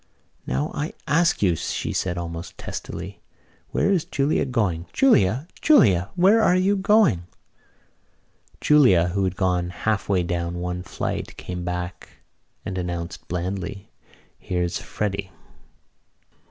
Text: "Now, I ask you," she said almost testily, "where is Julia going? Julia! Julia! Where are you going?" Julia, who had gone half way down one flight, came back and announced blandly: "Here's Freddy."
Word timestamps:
"Now, 0.47 0.71
I 0.73 0.93
ask 1.07 1.43
you," 1.43 1.55
she 1.55 1.93
said 1.93 2.17
almost 2.17 2.57
testily, 2.57 3.21
"where 3.69 3.91
is 3.91 4.03
Julia 4.03 4.45
going? 4.45 4.87
Julia! 4.91 5.47
Julia! 5.61 6.09
Where 6.15 6.41
are 6.41 6.55
you 6.55 6.75
going?" 6.75 7.25
Julia, 8.59 9.09
who 9.09 9.23
had 9.25 9.35
gone 9.35 9.69
half 9.69 10.09
way 10.09 10.23
down 10.23 10.55
one 10.55 10.81
flight, 10.81 11.37
came 11.37 11.63
back 11.63 12.23
and 12.65 12.79
announced 12.79 13.27
blandly: 13.27 13.91
"Here's 14.39 14.79
Freddy." 14.79 15.29